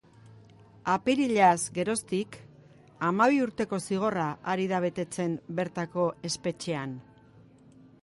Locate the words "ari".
4.55-4.69